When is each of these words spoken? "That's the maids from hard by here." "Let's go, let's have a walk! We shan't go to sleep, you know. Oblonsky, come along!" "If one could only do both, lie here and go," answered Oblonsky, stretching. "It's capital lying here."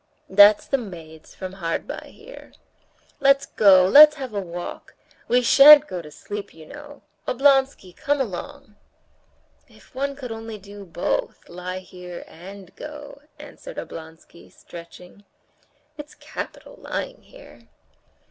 "That's 0.31 0.65
the 0.65 0.79
maids 0.79 1.35
from 1.35 1.53
hard 1.53 1.85
by 1.85 2.09
here." 2.11 2.53
"Let's 3.19 3.45
go, 3.45 3.85
let's 3.85 4.15
have 4.15 4.33
a 4.33 4.39
walk! 4.41 4.95
We 5.27 5.43
shan't 5.43 5.85
go 5.85 6.01
to 6.01 6.09
sleep, 6.09 6.55
you 6.55 6.65
know. 6.65 7.03
Oblonsky, 7.27 7.95
come 7.95 8.19
along!" 8.19 8.77
"If 9.67 9.93
one 9.93 10.15
could 10.15 10.31
only 10.31 10.57
do 10.57 10.85
both, 10.85 11.47
lie 11.47 11.77
here 11.81 12.23
and 12.27 12.75
go," 12.75 13.21
answered 13.37 13.77
Oblonsky, 13.77 14.49
stretching. 14.51 15.23
"It's 15.99 16.15
capital 16.15 16.77
lying 16.79 17.21
here." 17.21 17.67